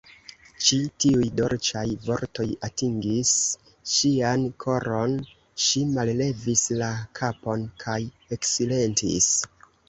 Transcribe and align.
Ĉi 0.67 0.77
tiuj 1.03 1.25
dolĉaj 1.39 1.83
vortoj 2.05 2.45
atingis 2.67 3.33
ŝian 3.97 4.47
koron; 4.65 5.13
ŝi 5.67 5.85
mallevis 5.99 6.65
la 6.81 6.89
kapon 7.21 7.69
kaj 7.85 7.99
eksilentis. 8.39 9.31